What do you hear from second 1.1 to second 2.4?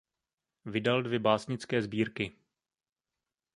básnické sbírky.